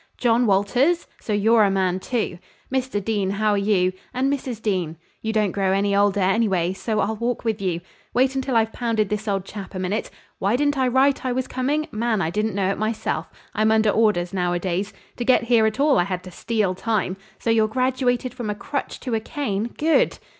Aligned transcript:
John 0.17 0.47
Walters? 0.47 1.05
So 1.21 1.31
you're 1.31 1.63
a 1.63 1.69
man, 1.69 1.99
too! 1.99 2.39
Mr. 2.73 3.05
Dean, 3.05 3.29
how 3.29 3.51
are 3.51 3.55
you? 3.55 3.93
And 4.15 4.33
Mrs. 4.33 4.59
Dean! 4.59 4.97
You 5.21 5.31
don't 5.31 5.51
grow 5.51 5.71
any 5.73 5.95
older 5.95 6.21
anyway, 6.21 6.73
so 6.73 7.01
I'll 7.01 7.17
walk 7.17 7.45
with 7.45 7.61
you. 7.61 7.81
Wait 8.11 8.33
until 8.35 8.55
I've 8.55 8.73
pounded 8.73 9.09
this 9.09 9.27
old 9.27 9.45
chap 9.45 9.75
a 9.75 9.79
minute. 9.79 10.09
Why 10.39 10.55
didn't 10.55 10.75
I 10.79 10.87
write 10.87 11.23
I 11.23 11.31
was 11.31 11.45
coming? 11.47 11.87
Man, 11.91 12.19
I 12.19 12.31
didn't 12.31 12.55
know 12.55 12.71
it 12.71 12.79
myself. 12.79 13.27
I'm 13.53 13.69
under 13.71 13.91
orders 13.91 14.33
nowadays. 14.33 14.91
To 15.17 15.23
get 15.23 15.43
here 15.43 15.67
at 15.67 15.79
all 15.79 15.99
I 15.99 16.05
had 16.05 16.23
to 16.23 16.31
steal 16.31 16.73
time. 16.73 17.15
So 17.37 17.51
you're 17.51 17.67
graduated 17.67 18.33
from 18.33 18.49
a 18.49 18.55
crutch 18.55 18.99
to 19.01 19.13
a 19.13 19.19
cane? 19.19 19.65
Good!" 19.77 20.17